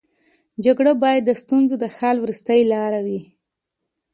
جګړه 0.65 0.91
باید 1.03 1.21
د 1.25 1.31
ستونزو 1.41 1.75
د 1.79 1.85
حل 1.95 2.17
وروستۍ 2.21 2.61
لاره 2.71 2.99
وي 3.05 3.21